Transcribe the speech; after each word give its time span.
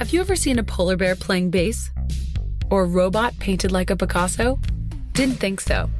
Have 0.00 0.14
you 0.14 0.22
ever 0.22 0.36
seen 0.36 0.58
a 0.58 0.62
polar 0.62 0.96
bear 0.96 1.14
playing 1.14 1.50
bass? 1.50 1.90
Or 2.70 2.84
a 2.84 2.86
robot 2.86 3.38
painted 3.38 3.70
like 3.70 3.90
a 3.90 3.96
Picasso? 3.96 4.58
Didn't 5.12 5.38
think 5.38 5.60
so. 5.60 5.90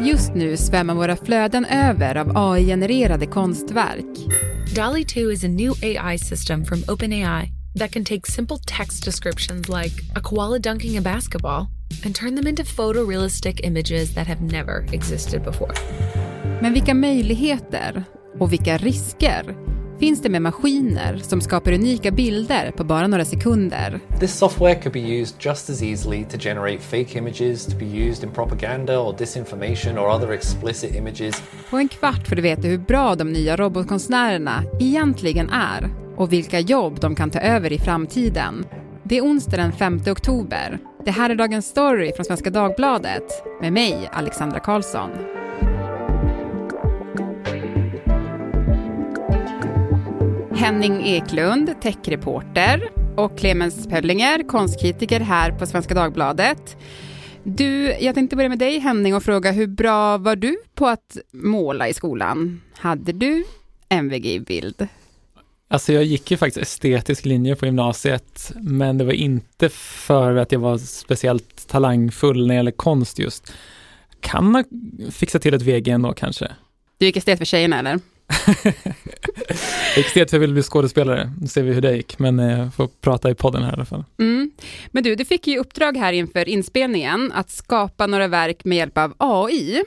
Just 0.00 0.34
nu 0.34 0.56
svämmar 0.56 0.94
våra 0.94 1.16
flöden 1.16 1.64
över 1.64 2.16
av 2.16 2.36
AI-genererade 2.36 3.26
konstverk. 3.26 4.06
DALI 4.74 5.04
2 5.04 5.30
is 5.30 5.44
a 5.44 5.48
new 5.48 5.74
AI 5.82 6.18
system 6.18 6.64
from 6.64 6.78
OpenAI 6.78 7.48
that 7.74 7.92
can 7.92 8.04
take 8.04 8.26
simple 8.26 8.58
text 8.66 9.04
descriptions 9.04 9.68
like 9.68 10.02
a 10.16 10.20
koala 10.20 10.58
dunking 10.58 10.98
a 10.98 11.00
basketball 11.00 11.66
and 12.04 12.16
turn 12.16 12.34
them 12.34 12.46
into 12.46 12.62
photorealistic 12.62 13.60
images 13.62 14.14
that 14.14 14.26
have 14.26 14.40
never 14.42 14.86
existed 14.92 15.44
before. 15.44 15.74
Men 16.62 16.72
vilka 16.72 16.94
möjligheter 16.94 18.04
och 18.38 18.52
vilka 18.52 18.76
risker 18.76 19.56
finns 20.00 20.22
det 20.22 20.28
med 20.28 20.42
maskiner 20.42 21.18
som 21.18 21.40
skapar 21.40 21.72
unika 21.72 22.10
bilder 22.10 22.70
på 22.70 22.84
bara 22.84 23.06
några 23.06 23.24
sekunder? 23.24 24.00
This 24.20 24.38
software 24.38 24.74
could 24.74 24.92
be 24.92 25.00
used 25.00 25.36
just 25.38 25.70
as 25.70 25.82
easily 25.82 26.24
to 26.24 26.36
generate 26.40 26.78
fake 26.78 27.18
images 27.18 27.66
to 27.66 27.76
be 27.78 27.84
used 27.84 28.24
in 28.24 28.30
propaganda 28.30 28.98
or 28.98 29.16
disinformation 29.18 29.98
or 29.98 30.08
other 30.08 30.32
explicit 30.32 30.94
images. 30.94 31.42
På 31.70 31.76
en 31.76 31.88
kvart 31.88 32.28
får 32.28 32.36
du 32.36 32.42
veta 32.42 32.68
hur 32.68 32.78
bra 32.78 33.14
de 33.14 33.32
nya 33.32 33.56
robotkonstnärerna 33.56 34.62
egentligen 34.80 35.50
är 35.50 35.90
och 36.16 36.32
vilka 36.32 36.60
jobb 36.60 37.00
de 37.00 37.14
kan 37.14 37.30
ta 37.30 37.38
över 37.38 37.72
i 37.72 37.78
framtiden. 37.78 38.66
Det 39.02 39.18
är 39.18 39.22
onsdag 39.22 39.56
den 39.56 39.72
5 39.72 40.00
oktober. 40.06 40.78
Det 41.04 41.10
här 41.10 41.30
är 41.30 41.34
Dagens 41.34 41.66
Story 41.66 42.12
från 42.16 42.24
Svenska 42.24 42.50
Dagbladet 42.50 43.24
med 43.60 43.72
mig, 43.72 44.10
Alexandra 44.12 44.60
Karlsson. 44.60 45.39
Henning 50.60 51.06
Eklund, 51.06 51.80
techreporter 51.82 52.90
och 53.16 53.38
Clemens 53.38 53.86
Pöllinger, 53.86 54.48
konstkritiker 54.48 55.20
här 55.20 55.52
på 55.52 55.66
Svenska 55.66 55.94
Dagbladet. 55.94 56.76
Du, 57.42 57.96
jag 58.00 58.14
tänkte 58.14 58.36
börja 58.36 58.48
med 58.48 58.58
dig 58.58 58.78
Henning 58.78 59.14
och 59.14 59.22
fråga 59.22 59.52
hur 59.52 59.66
bra 59.66 60.18
var 60.18 60.36
du 60.36 60.56
på 60.74 60.86
att 60.86 61.16
måla 61.32 61.88
i 61.88 61.94
skolan? 61.94 62.60
Hade 62.76 63.12
du 63.12 63.44
MVG 63.88 64.26
i 64.26 64.40
bild? 64.40 64.88
Alltså 65.68 65.92
jag 65.92 66.04
gick 66.04 66.30
ju 66.30 66.36
faktiskt 66.36 66.62
estetisk 66.62 67.24
linje 67.24 67.56
på 67.56 67.66
gymnasiet, 67.66 68.52
men 68.56 68.98
det 68.98 69.04
var 69.04 69.12
inte 69.12 69.68
för 69.68 70.36
att 70.36 70.52
jag 70.52 70.60
var 70.60 70.78
speciellt 70.78 71.68
talangfull 71.68 72.46
när 72.46 72.54
det 72.54 72.54
gäller 72.54 72.70
konst 72.70 73.18
just. 73.18 73.52
Kan 74.20 74.50
man 74.50 74.64
fixa 75.10 75.38
till 75.38 75.54
ett 75.54 75.62
VG 75.62 75.90
ändå 75.90 76.12
kanske? 76.12 76.50
Du 76.98 77.06
gick 77.06 77.16
estet 77.16 77.38
för 77.38 77.44
tjejerna 77.44 77.78
eller? 77.78 78.00
Att 80.22 80.32
jag 80.32 80.40
ville 80.40 80.52
bli 80.52 80.62
skådespelare, 80.62 81.32
nu 81.40 81.46
ser 81.46 81.62
vi 81.62 81.72
hur 81.72 81.80
det 81.80 81.96
gick, 81.96 82.18
men 82.18 82.38
jag 82.38 82.60
eh, 82.60 82.70
får 82.70 82.88
prata 83.00 83.30
i 83.30 83.34
podden 83.34 83.62
här 83.62 83.70
i 83.70 83.74
alla 83.74 83.84
fall. 83.84 84.04
Mm. 84.18 84.50
Men 84.90 85.02
du, 85.02 85.14
du 85.14 85.24
fick 85.24 85.46
ju 85.46 85.58
uppdrag 85.58 85.96
här 85.96 86.12
inför 86.12 86.48
inspelningen 86.48 87.32
att 87.34 87.50
skapa 87.50 88.06
några 88.06 88.28
verk 88.28 88.64
med 88.64 88.78
hjälp 88.78 88.98
av 88.98 89.14
AI. 89.18 89.84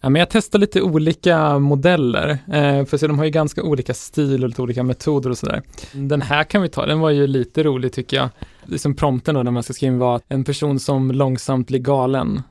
Ja, 0.00 0.08
men 0.08 0.20
jag 0.20 0.30
testade 0.30 0.60
lite 0.60 0.82
olika 0.82 1.58
modeller, 1.58 2.38
eh, 2.52 2.84
för 2.84 2.96
så 2.96 3.06
de 3.06 3.18
har 3.18 3.24
ju 3.24 3.30
ganska 3.30 3.62
olika 3.62 3.94
stil 3.94 4.42
och 4.42 4.48
lite 4.48 4.62
olika 4.62 4.82
metoder 4.82 5.30
och 5.30 5.38
sådär. 5.38 5.62
Den 5.92 6.22
här 6.22 6.44
kan 6.44 6.62
vi 6.62 6.68
ta, 6.68 6.86
den 6.86 7.00
var 7.00 7.10
ju 7.10 7.26
lite 7.26 7.62
rolig 7.62 7.92
tycker 7.92 8.16
jag. 8.16 8.28
Liksom 8.64 8.94
prompten 8.94 9.34
då 9.34 9.42
när 9.42 9.50
man 9.50 9.62
ska 9.62 9.72
skriva 9.72 9.96
var 9.96 10.20
en 10.28 10.44
person 10.44 10.80
som 10.80 11.10
långsamt 11.10 11.66
blir 11.68 11.78
galen. 11.78 12.42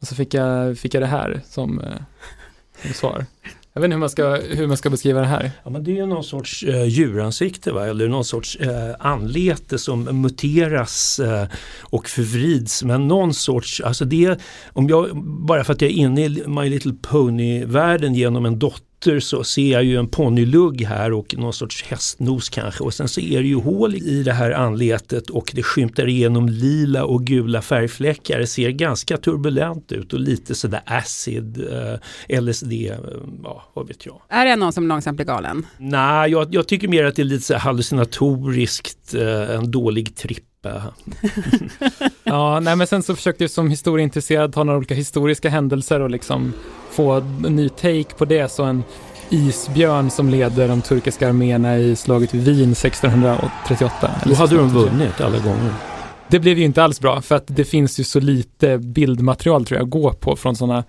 Och 0.00 0.06
så 0.06 0.14
fick 0.14 0.34
jag, 0.34 0.78
fick 0.78 0.94
jag 0.94 1.02
det 1.02 1.06
här 1.06 1.40
som, 1.48 1.80
eh, 1.80 2.00
som 2.82 2.92
svar. 2.92 3.26
Jag 3.76 3.80
vet 3.80 3.86
inte 3.86 3.94
hur 3.94 4.00
man 4.00 4.10
ska, 4.10 4.36
hur 4.36 4.66
man 4.66 4.76
ska 4.76 4.90
beskriva 4.90 5.20
det 5.20 5.26
här. 5.26 5.50
Ja, 5.64 5.70
men 5.70 5.84
det 5.84 5.90
är 5.90 5.94
ju 5.94 6.06
någon 6.06 6.24
sorts 6.24 6.62
eh, 6.62 6.84
djuransikte 6.84 7.72
va? 7.72 7.86
eller 7.86 8.08
någon 8.08 8.24
sorts 8.24 8.56
eh, 8.56 8.94
anlete 8.98 9.78
som 9.78 10.04
muteras 10.22 11.18
eh, 11.18 11.46
och 11.80 12.08
förvrids. 12.08 12.82
Men 12.82 13.08
någon 13.08 13.34
sorts, 13.34 13.80
alltså 13.80 14.04
det, 14.04 14.40
om 14.72 14.88
jag, 14.88 15.24
bara 15.24 15.64
för 15.64 15.72
att 15.72 15.80
jag 15.80 15.90
är 15.90 15.94
inne 15.94 16.24
i 16.24 16.42
My 16.46 16.68
Little 16.68 16.92
Pony-världen 17.02 18.14
genom 18.14 18.46
en 18.46 18.58
dotter 18.58 18.85
fötter 18.96 19.20
så 19.20 19.44
ser 19.44 19.72
jag 19.72 19.84
ju 19.84 19.96
en 19.96 20.08
ponnylugg 20.08 20.82
här 20.82 21.12
och 21.12 21.34
någon 21.38 21.52
sorts 21.52 21.84
hästnos 21.84 22.48
kanske 22.48 22.84
och 22.84 22.94
sen 22.94 23.08
så 23.08 23.20
är 23.20 23.42
det 23.42 23.48
ju 23.48 23.54
hål 23.54 23.94
i 23.94 24.22
det 24.22 24.32
här 24.32 24.50
anletet 24.50 25.30
och 25.30 25.52
det 25.54 25.62
skymtar 25.62 26.08
igenom 26.08 26.48
lila 26.48 27.04
och 27.04 27.24
gula 27.24 27.62
färgfläckar. 27.62 28.38
Det 28.38 28.46
ser 28.46 28.70
ganska 28.70 29.16
turbulent 29.16 29.92
ut 29.92 30.12
och 30.12 30.20
lite 30.20 30.54
sådär 30.54 30.80
acid, 30.86 31.64
eh, 32.28 32.40
LSD, 32.40 32.72
eh, 32.72 32.96
ja 33.44 33.64
vad 33.74 33.88
vet 33.88 34.06
jag. 34.06 34.20
Är 34.28 34.46
det 34.46 34.56
någon 34.56 34.72
som 34.72 34.88
långsamt 34.88 35.16
blir 35.16 35.26
galen? 35.26 35.66
Nej, 35.78 36.30
jag, 36.30 36.54
jag 36.54 36.68
tycker 36.68 36.88
mer 36.88 37.04
att 37.04 37.16
det 37.16 37.22
är 37.22 37.24
lite 37.24 37.44
så 37.44 37.56
hallucinatoriskt, 37.56 39.14
eh, 39.14 39.50
en 39.50 39.70
dålig 39.70 40.16
tripp 40.16 40.44
ja, 42.26 42.60
nej 42.60 42.76
men 42.76 42.86
sen 42.86 43.02
så 43.02 43.16
försökte 43.16 43.44
jag 43.44 43.50
som 43.50 43.70
historieintresserad 43.70 44.52
ta 44.52 44.64
några 44.64 44.78
olika 44.78 44.94
historiska 44.94 45.48
händelser 45.48 46.00
och 46.00 46.10
liksom 46.10 46.52
få 46.90 47.12
en 47.12 47.56
ny 47.56 47.68
take 47.68 48.14
på 48.18 48.24
det. 48.24 48.48
Så 48.52 48.64
en 48.64 48.84
isbjörn 49.30 50.10
som 50.10 50.28
leder 50.28 50.68
de 50.68 50.82
turkiska 50.82 51.28
arméerna 51.28 51.78
i 51.78 51.96
slaget 51.96 52.34
vid 52.34 52.44
Wien 52.44 52.72
1638. 52.72 54.10
Då 54.24 54.34
hade 54.34 54.56
de 54.56 54.68
vunnit 54.68 55.20
alla 55.20 55.38
gånger. 55.38 55.72
Det 56.28 56.38
blev 56.38 56.58
ju 56.58 56.64
inte 56.64 56.84
alls 56.84 57.00
bra 57.00 57.20
för 57.20 57.34
att 57.34 57.44
det 57.46 57.64
finns 57.64 58.00
ju 58.00 58.04
så 58.04 58.20
lite 58.20 58.78
bildmaterial 58.78 59.66
tror 59.66 59.78
jag 59.78 59.84
att 59.84 59.90
gå 59.90 60.12
på 60.12 60.36
från 60.36 60.56
sådana 60.56 60.84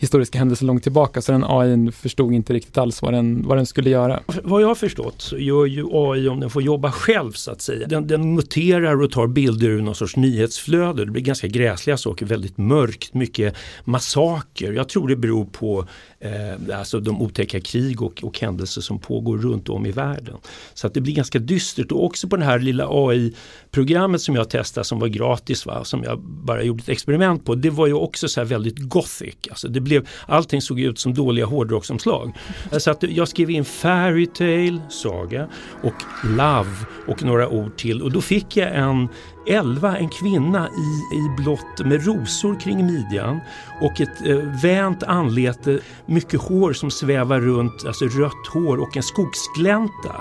historiska 0.00 0.38
händelser 0.38 0.66
långt 0.66 0.82
tillbaka 0.82 1.22
så 1.22 1.32
den 1.32 1.44
AI 1.46 1.92
förstod 1.92 2.32
inte 2.32 2.52
riktigt 2.52 2.78
alls 2.78 3.02
vad 3.02 3.12
den, 3.12 3.42
vad 3.46 3.58
den 3.58 3.66
skulle 3.66 3.90
göra. 3.90 4.20
Vad 4.42 4.62
jag 4.62 4.68
har 4.68 4.74
förstått 4.74 5.22
så 5.22 5.38
gör 5.38 5.66
ju 5.66 5.86
AI 5.92 6.28
om 6.28 6.40
den 6.40 6.50
får 6.50 6.62
jobba 6.62 6.92
själv 6.92 7.32
så 7.32 7.50
att 7.50 7.60
säga. 7.60 7.86
Den, 7.86 8.06
den 8.06 8.34
muterar 8.34 9.02
och 9.02 9.10
tar 9.10 9.26
bilder 9.26 9.68
ur 9.68 9.82
någon 9.82 9.94
sorts 9.94 10.16
nyhetsflöde. 10.16 11.04
Det 11.04 11.10
blir 11.10 11.22
ganska 11.22 11.46
gräsliga 11.46 11.96
saker, 11.96 12.26
väldigt 12.26 12.58
mörkt, 12.58 13.14
mycket 13.14 13.54
massaker. 13.84 14.72
Jag 14.72 14.88
tror 14.88 15.08
det 15.08 15.16
beror 15.16 15.44
på 15.44 15.86
eh, 16.20 16.78
alltså 16.78 17.00
de 17.00 17.22
otäcka 17.22 17.60
krig 17.60 18.02
och, 18.02 18.24
och 18.24 18.40
händelser 18.40 18.80
som 18.80 18.98
pågår 18.98 19.38
runt 19.38 19.68
om 19.68 19.86
i 19.86 19.92
världen. 19.92 20.36
Så 20.74 20.86
att 20.86 20.94
det 20.94 21.00
blir 21.00 21.14
ganska 21.14 21.38
dystert 21.38 21.92
och 21.92 22.04
också 22.04 22.28
på 22.28 22.36
det 22.36 22.44
här 22.44 22.58
lilla 22.58 22.86
AI-programmet 22.88 24.20
som 24.20 24.34
jag 24.34 24.50
testade 24.50 24.84
som 24.84 24.98
var 24.98 25.08
gratis, 25.08 25.66
va, 25.66 25.84
som 25.84 26.04
jag 26.04 26.20
bara 26.20 26.62
gjorde 26.62 26.82
ett 26.82 26.88
experiment 26.88 27.44
på. 27.44 27.54
Det 27.54 27.70
var 27.70 27.86
ju 27.86 27.94
också 27.94 28.28
så 28.28 28.40
här 28.40 28.46
väldigt 28.46 28.78
gothic. 28.78 29.34
Alltså 29.50 29.68
det 29.68 29.80
blev, 29.80 30.08
allting 30.26 30.62
såg 30.62 30.80
ut 30.80 30.98
som 30.98 31.14
dåliga 31.14 31.46
hårdrocksomslag. 31.46 32.32
Så 32.78 32.90
att 32.90 33.02
jag 33.02 33.28
skrev 33.28 33.50
in 33.50 33.64
fairytale, 33.64 34.80
saga 34.88 35.48
och 35.82 35.94
love 36.24 36.76
och 37.06 37.22
några 37.22 37.48
ord 37.48 37.76
till 37.76 38.02
och 38.02 38.12
då 38.12 38.20
fick 38.20 38.56
jag 38.56 38.76
en 38.76 39.08
11 39.46 39.98
en 39.98 40.08
kvinna 40.08 40.68
i, 40.68 41.16
i 41.16 41.42
blått 41.42 41.86
med 41.86 42.06
rosor 42.06 42.60
kring 42.60 42.86
midjan 42.86 43.40
och 43.80 44.00
ett 44.00 44.26
eh, 44.26 44.36
vänt 44.62 45.02
anlete, 45.02 45.78
mycket 46.06 46.40
hår 46.40 46.72
som 46.72 46.90
svävar 46.90 47.40
runt, 47.40 47.84
alltså 47.86 48.04
rött 48.04 48.46
hår 48.52 48.80
och 48.80 48.96
en 48.96 49.02
skogsglänta. 49.02 50.14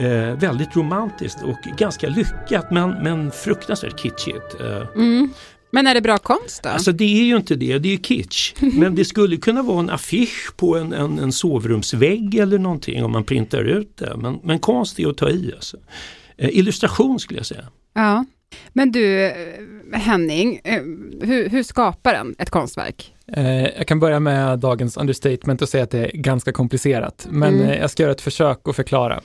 Eh, 0.00 0.38
väldigt 0.38 0.76
romantiskt 0.76 1.42
och 1.42 1.78
ganska 1.78 2.08
lyckat 2.08 2.70
men, 2.70 2.90
men 2.90 3.30
fruktansvärt 3.30 4.00
kitschigt. 4.00 4.60
Eh. 4.60 4.88
Mm. 4.96 5.30
Men 5.72 5.86
är 5.86 5.94
det 5.94 6.00
bra 6.00 6.18
konst 6.18 6.62
då? 6.62 6.68
Alltså 6.68 6.92
det 6.92 7.04
är 7.04 7.24
ju 7.24 7.36
inte 7.36 7.54
det, 7.54 7.78
det 7.78 7.94
är 7.94 7.98
kitsch. 7.98 8.54
Men 8.60 8.94
det 8.94 9.04
skulle 9.04 9.36
kunna 9.36 9.62
vara 9.62 9.80
en 9.80 9.90
affisch 9.90 10.56
på 10.56 10.76
en, 10.76 10.92
en, 10.92 11.18
en 11.18 11.32
sovrumsvägg 11.32 12.34
eller 12.34 12.58
någonting 12.58 13.04
om 13.04 13.12
man 13.12 13.24
printar 13.24 13.64
ut 13.64 13.96
det. 13.96 14.16
Men, 14.16 14.38
men 14.44 14.58
konst 14.58 14.98
är 14.98 15.08
att 15.08 15.16
ta 15.16 15.30
i 15.30 15.52
alltså. 15.54 15.76
Eh, 16.36 16.58
illustration 16.58 17.20
skulle 17.20 17.38
jag 17.38 17.46
säga. 17.46 17.64
Ja. 17.94 18.24
Men 18.72 18.92
du, 18.92 19.32
Henning, 19.92 20.60
eh, 20.64 20.82
hur, 21.22 21.48
hur 21.48 21.62
skapar 21.62 22.14
en 22.14 22.34
ett 22.38 22.50
konstverk? 22.50 23.14
Eh, 23.32 23.66
jag 23.66 23.86
kan 23.86 24.00
börja 24.00 24.20
med 24.20 24.58
dagens 24.58 24.96
understatement 24.96 25.62
och 25.62 25.68
säga 25.68 25.84
att 25.84 25.90
det 25.90 25.98
är 25.98 26.16
ganska 26.16 26.52
komplicerat, 26.52 27.26
men 27.30 27.54
mm. 27.54 27.80
jag 27.80 27.90
ska 27.90 28.02
göra 28.02 28.12
ett 28.12 28.20
försök 28.20 28.68
att 28.68 28.76
förklara. 28.76 29.20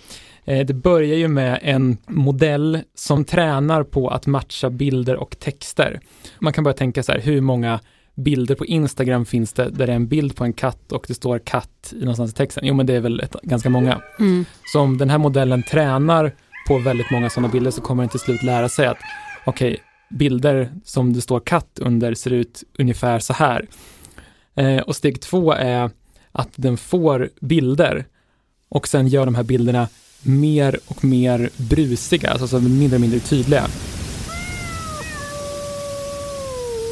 Det 0.45 0.73
börjar 0.73 1.17
ju 1.17 1.27
med 1.27 1.59
en 1.61 1.97
modell 2.07 2.79
som 2.95 3.25
tränar 3.25 3.83
på 3.83 4.09
att 4.09 4.27
matcha 4.27 4.69
bilder 4.69 5.15
och 5.15 5.39
texter. 5.39 5.99
Man 6.39 6.53
kan 6.53 6.63
bara 6.63 6.73
tänka 6.73 7.03
så 7.03 7.11
här, 7.11 7.19
hur 7.19 7.41
många 7.41 7.79
bilder 8.15 8.55
på 8.55 8.65
Instagram 8.65 9.25
finns 9.25 9.53
det 9.53 9.69
där 9.69 9.87
det 9.87 9.93
är 9.93 9.95
en 9.95 10.07
bild 10.07 10.35
på 10.35 10.43
en 10.43 10.53
katt 10.53 10.91
och 10.91 11.05
det 11.07 11.13
står 11.13 11.39
katt 11.39 11.93
i 11.95 11.99
någonstans 11.99 12.31
i 12.31 12.33
texten? 12.33 12.63
Jo, 12.65 12.73
men 12.73 12.85
det 12.85 12.93
är 12.93 12.99
väl 12.99 13.19
ett, 13.19 13.35
ganska 13.43 13.69
många. 13.69 14.01
Mm. 14.19 14.45
Så 14.73 14.79
om 14.79 14.97
den 14.97 15.09
här 15.09 15.17
modellen 15.17 15.63
tränar 15.63 16.31
på 16.67 16.77
väldigt 16.77 17.11
många 17.11 17.29
sådana 17.29 17.47
bilder 17.47 17.71
så 17.71 17.81
kommer 17.81 18.03
den 18.03 18.09
till 18.09 18.19
slut 18.19 18.43
lära 18.43 18.69
sig 18.69 18.87
att 18.87 18.97
okej, 19.45 19.73
okay, 19.73 19.83
bilder 20.09 20.71
som 20.83 21.13
det 21.13 21.21
står 21.21 21.39
katt 21.39 21.79
under 21.81 22.13
ser 22.13 22.33
ut 22.33 22.63
ungefär 22.79 23.19
så 23.19 23.33
här. 23.33 23.67
Eh, 24.55 24.77
och 24.77 24.95
steg 24.95 25.21
två 25.21 25.51
är 25.51 25.89
att 26.31 26.49
den 26.55 26.77
får 26.77 27.29
bilder 27.41 28.05
och 28.69 28.87
sen 28.87 29.07
gör 29.07 29.25
de 29.25 29.35
här 29.35 29.43
bilderna 29.43 29.87
mer 30.21 30.79
och 30.87 31.03
mer 31.03 31.49
brusiga, 31.57 32.31
alltså 32.31 32.59
mindre 32.59 32.95
och 32.95 33.01
mindre 33.01 33.19
tydliga. 33.19 33.67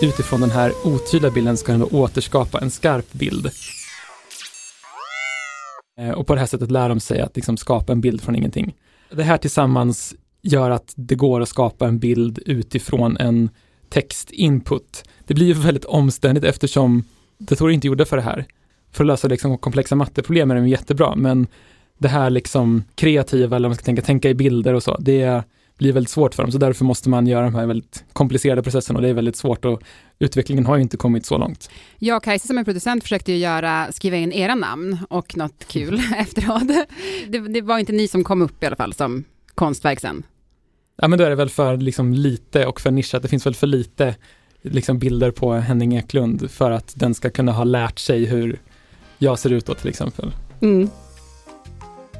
Utifrån 0.02 0.42
den 0.42 0.52
här 0.52 0.74
otydliga 0.84 1.32
bilden 1.32 1.58
ska 1.58 1.72
den 1.72 1.82
då 1.82 1.88
återskapa 1.88 2.60
en 2.60 2.72
skarp 2.72 3.14
bild. 3.14 3.50
Eh, 6.00 6.10
och 6.10 6.28
på 6.28 6.34
det 6.34 6.40
här 6.40 6.48
sättet 6.48 6.72
lär 6.72 6.90
de 6.90 7.00
sig 7.00 7.22
att 7.22 7.36
liksom 7.36 7.58
skapa 7.58 7.92
en 7.92 8.02
bild 8.02 8.22
från 8.22 8.36
ingenting. 8.36 8.74
Det 9.16 9.24
här 9.24 9.38
tillsammans 9.38 10.16
gör 10.42 10.72
att 10.72 10.94
det 10.96 11.16
går 11.16 11.42
att 11.42 11.50
skapa 11.50 11.88
en 11.88 12.00
bild 12.00 12.40
utifrån 12.46 13.18
en 13.18 13.50
textinput. 13.90 15.04
Det 15.28 15.34
blir 15.34 15.46
ju 15.46 15.54
väldigt 15.54 15.86
omständigt 15.86 16.44
eftersom 16.44 17.04
datorer 17.38 17.72
inte 17.72 17.88
gjorde 17.88 18.06
för 18.06 18.18
det 18.18 18.24
här. 18.24 18.46
För 18.92 19.04
att 19.04 19.08
lösa 19.08 19.28
liksom 19.28 19.58
komplexa 19.58 19.96
matteproblem 19.96 20.52
är 20.52 20.56
de 20.56 20.68
jättebra, 20.68 21.16
men 21.16 21.48
det 21.98 22.08
här 22.08 22.30
liksom 22.30 22.84
kreativa, 22.96 23.56
eller 23.56 23.68
om 23.68 23.70
man 23.70 23.76
ska 23.76 23.86
tänka, 23.86 24.02
tänka 24.02 24.30
i 24.30 24.34
bilder 24.34 24.74
och 24.74 24.84
så, 24.84 24.98
det 24.98 25.44
blir 25.78 25.94
väldigt 25.94 26.10
svårt 26.10 26.36
för 26.36 26.44
dem. 26.44 26.52
Så 26.52 26.58
därför 26.58 26.86
måste 26.86 27.10
man 27.10 27.28
göra 27.28 27.46
de 27.46 27.56
här 27.56 27.66
väldigt 27.66 28.04
komplicerade 28.14 28.64
processerna 28.64 28.98
och 28.98 29.04
det 29.04 29.10
är 29.10 29.14
väldigt 29.14 29.36
svårt 29.36 29.66
att 29.66 29.80
utvecklingen 30.24 30.66
har 30.66 30.76
ju 30.76 30.82
inte 30.82 30.98
kommit 30.98 31.26
så 31.26 31.38
långt. 31.38 31.70
Jag 32.00 32.18
och 32.18 32.24
Kajsa 32.24 32.48
som 32.48 32.58
är 32.58 32.64
producent 32.64 33.04
försökte 33.04 33.32
ju 33.32 33.38
göra, 33.38 33.92
skriva 33.92 34.18
in 34.18 34.32
era 34.32 34.56
namn 34.56 34.98
och 35.10 35.38
något 35.38 35.68
kul 35.68 36.02
efteråt. 36.18 36.68
Det, 37.28 37.40
det, 37.40 37.62
var 37.62 37.80
inte 37.80 37.92
ni 37.92 38.08
som 38.08 38.24
kom 38.24 38.42
upp 38.42 38.64
i 38.64 38.66
alla 38.66 38.76
fall 38.76 38.94
som 38.94 39.24
konstverk 39.56 40.00
sen. 40.00 40.24
Ja 40.96 41.08
men 41.08 41.20
då 41.20 41.26
är 41.26 41.30
det 41.30 41.36
väl 41.36 41.50
för 41.50 41.78
liksom 41.78 42.14
lite 42.14 42.66
och 42.66 42.82
för 42.82 42.92
nischat, 42.92 43.22
det 43.22 43.28
finns 43.28 43.46
väl 43.46 43.56
för 43.56 43.68
lite 43.68 44.16
liksom 44.62 45.00
bilder 45.00 45.32
på 45.32 45.54
Henning 45.54 45.96
Eklund 45.96 46.52
för 46.52 46.72
att 46.72 46.94
den 46.96 47.14
ska 47.14 47.30
kunna 47.30 47.52
ha 47.52 47.64
lärt 47.64 48.00
sig 48.00 48.26
hur 48.26 48.60
jag 49.18 49.40
ser 49.40 49.54
ut 49.54 49.66
då 49.66 49.74
till 49.74 49.90
exempel. 49.90 50.32
Mm. 50.62 50.90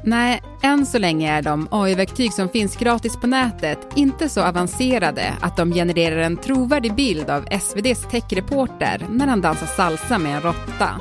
Nej, 0.06 0.42
än 0.62 0.86
så 0.86 0.98
länge 0.98 1.32
är 1.32 1.42
de 1.42 1.68
AI-verktyg 1.70 2.32
som 2.32 2.48
finns 2.48 2.76
gratis 2.76 3.16
på 3.16 3.26
nätet 3.26 3.78
inte 3.96 4.28
så 4.28 4.42
avancerade 4.42 5.34
att 5.40 5.56
de 5.56 5.72
genererar 5.72 6.16
en 6.16 6.36
trovärdig 6.36 6.94
bild 6.94 7.30
av 7.30 7.46
SVDs 7.50 8.08
techreporter 8.10 9.06
när 9.10 9.26
han 9.26 9.40
dansar 9.40 9.66
salsa 9.66 10.18
med 10.18 10.36
en 10.36 10.40
råtta. 10.40 11.00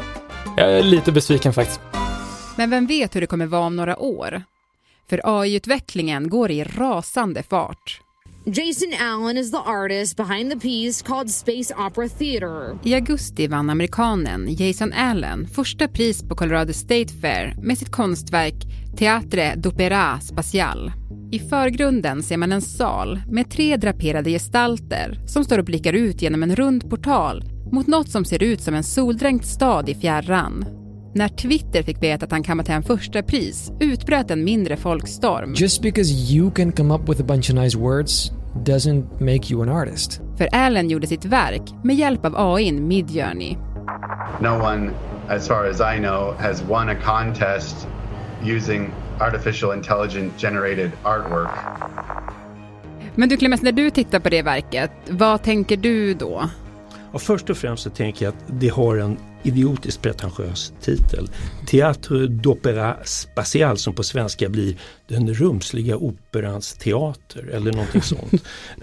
Jag 0.58 0.72
är 0.72 0.84
lite 0.84 1.12
besviken 1.12 1.54
faktiskt. 1.54 1.82
Men 2.58 2.70
vem 2.70 2.88
vet 2.88 3.16
hur 3.16 3.22
det 3.22 3.28
kommer 3.28 3.46
vara 3.46 3.66
om 3.66 3.76
några 3.76 4.00
år? 4.00 4.44
För 5.10 5.22
AI-utvecklingen 5.24 6.30
går 6.30 6.52
i 6.52 6.64
rasande 6.64 7.44
fart. 7.44 8.03
Jason 8.46 8.94
Allen 9.00 9.38
is 9.38 9.52
the 9.52 9.58
artist 9.58 10.18
behind 10.18 10.52
the 10.52 10.58
piece 10.58 11.02
called 11.02 11.30
Space 11.30 11.74
Opera 11.78 12.10
Theater. 12.10 12.78
I 12.84 12.94
augusti 12.94 13.48
vann 13.48 13.70
amerikanen 13.70 14.48
Jason 14.50 14.94
Allen 14.94 15.48
första 15.48 15.88
pris 15.88 16.24
på 16.24 16.36
Colorado 16.36 16.74
State 16.74 17.14
Fair 17.22 17.56
med 17.62 17.78
sitt 17.78 17.92
konstverk 17.92 18.56
Teatre 18.98 19.56
d'Opéra 19.56 20.20
Spatial. 20.20 20.92
I 21.32 21.40
förgrunden 21.40 22.24
ser 22.24 22.38
man 22.38 22.52
en 22.52 22.62
sal 22.62 23.22
med 23.28 23.52
tre 23.52 23.78
draperade 23.78 24.30
gestalter 24.30 25.20
som 25.28 25.44
står 25.44 25.58
och 25.58 25.66
blickar 25.66 25.94
ut 25.94 26.22
genom 26.22 26.44
en 26.44 26.56
rund 26.56 26.90
portal 26.90 27.44
mot 27.72 27.88
något 27.88 28.10
som 28.10 28.26
ser 28.26 28.44
ut 28.44 28.62
som 28.62 28.76
en 28.76 28.84
soldränkt 28.84 29.46
stad 29.46 29.90
i 29.90 29.96
fjärran. 29.96 30.83
När 31.16 31.28
Twitter 31.28 31.84
fick 31.84 32.04
veta 32.04 32.26
att 32.26 32.32
han 32.32 32.44
kammat 32.44 32.68
hem 32.68 32.84
första 32.84 33.24
pris 33.24 33.72
utbröt 33.80 34.32
en 34.32 34.44
mindre 34.44 34.78
folkstorm. 34.78 35.54
Just 35.54 35.82
because 35.82 36.34
you 36.34 36.52
can 36.52 36.72
come 36.72 36.94
up 36.94 37.10
with 37.10 37.22
a 37.22 37.24
bunch 37.24 37.50
of 37.50 37.56
nice 37.56 37.78
words 37.78 38.32
doesn't 38.66 39.06
make 39.20 39.54
you 39.54 39.64
an 39.64 39.70
artist. 39.70 40.22
För 40.38 40.50
Allen 40.52 40.90
gjorde 40.90 41.08
sitt 41.08 41.26
verk 41.26 41.62
med 41.84 41.96
hjälp 41.96 42.26
av 42.26 42.34
AI 42.38 42.72
Midjourney. 42.72 43.56
No 44.42 44.62
one, 44.62 44.92
as 45.28 45.48
far 45.48 45.70
as 45.70 45.96
I 45.96 46.00
know, 46.00 46.36
has 46.40 46.64
won 46.70 46.90
a 46.90 46.96
contest 47.04 47.88
using 48.44 48.92
artificial 49.20 49.78
intelligent 49.78 50.42
generated 50.42 50.92
artwork. 51.04 51.50
Men 53.16 53.30
du 53.30 53.38
Clemens, 53.38 53.62
när 53.62 53.72
du 53.72 53.90
tittar 53.90 54.20
på 54.20 54.30
det 54.30 54.42
verket, 54.42 54.92
vad 55.10 55.44
tänker 55.44 55.78
du 55.78 56.14
då? 56.14 56.50
Och 57.12 57.22
först 57.22 57.50
och 57.50 57.58
främst 57.58 57.84
så 57.84 57.90
tänker 57.90 58.26
jag 58.26 58.34
att 58.34 58.44
det 58.62 58.70
har 58.70 58.98
en 58.98 59.18
idiotiskt 59.44 60.02
pretentiös 60.02 60.74
titel. 60.82 61.30
Théâtre 61.68 62.28
d'Opéra 62.28 62.96
Spatial 63.04 63.78
som 63.78 63.94
på 63.94 64.04
svenska 64.04 64.50
blir 64.50 64.76
Den 65.08 65.34
rumsliga 65.34 65.98
operans 65.98 66.74
teater 66.74 67.50
eller 67.54 67.72
någonting 67.72 68.02
sånt. 68.02 68.34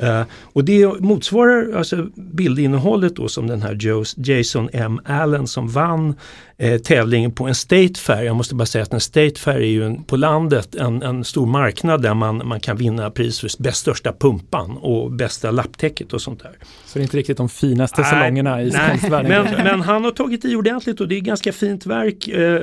uh, 0.02 0.22
och 0.52 0.64
det 0.64 1.00
motsvarar 1.00 1.76
alltså 1.76 2.06
bildinnehållet 2.14 3.16
då 3.16 3.28
som 3.28 3.46
den 3.46 3.62
här 3.62 3.78
Jason 4.16 4.68
M. 4.72 5.00
Allen 5.04 5.46
som 5.46 5.68
vann 5.68 6.14
eh, 6.60 6.80
tävlingen 6.80 7.32
på 7.32 7.46
en 7.46 7.54
State 7.54 7.94
Fair. 8.00 8.22
Jag 8.22 8.36
måste 8.36 8.54
bara 8.54 8.66
säga 8.66 8.82
att 8.82 8.92
en 8.92 9.00
State 9.00 9.40
Fair 9.40 9.56
är 9.56 9.60
ju 9.60 9.84
en, 9.84 10.04
på 10.04 10.16
landet 10.16 10.74
en, 10.74 11.02
en 11.02 11.24
stor 11.24 11.46
marknad 11.46 12.02
där 12.02 12.14
man, 12.14 12.42
man 12.48 12.60
kan 12.60 12.76
vinna 12.76 13.10
pris 13.10 13.40
för 13.40 13.62
bäst 13.62 13.78
största 13.80 14.12
pumpan 14.12 14.76
och 14.76 15.12
bästa 15.12 15.50
lapptäcket 15.50 16.12
och 16.12 16.22
sånt 16.22 16.42
där. 16.42 16.52
Så 16.86 16.98
det 16.98 17.00
är 17.00 17.02
inte 17.02 17.16
riktigt 17.16 17.36
de 17.36 17.48
finaste 17.48 18.04
salongerna 18.04 18.62
i 18.62 18.70
konstvärlden? 18.70 19.44
Men, 19.44 19.64
men 19.64 19.80
han 19.80 20.04
har 20.04 20.10
tagit 20.10 20.44
i 20.44 20.49
ordentligt 20.56 21.00
och 21.00 21.08
det 21.08 21.16
är 21.16 21.20
ganska 21.20 21.52
fint 21.52 21.86
verk. 21.86 22.28
Eh, 22.28 22.62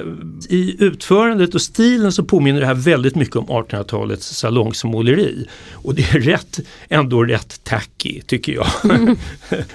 I 0.49 0.75
utförandet 0.79 1.55
och 1.55 1.61
stilen 1.61 2.11
så 2.11 2.23
påminner 2.23 2.59
det 2.59 2.65
här 2.65 2.73
väldigt 2.73 3.15
mycket 3.15 3.35
om 3.35 3.45
1800-talets 3.45 4.33
salongsmåleri. 4.33 5.47
Och 5.73 5.95
det 5.95 6.01
är 6.01 6.19
rätt, 6.19 6.59
ändå 6.89 7.23
rätt 7.23 7.63
tacky 7.63 8.21
tycker 8.21 8.53
jag. 8.53 8.67